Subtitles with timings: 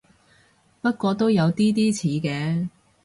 [0.81, 2.67] 不過都有啲啲似嘅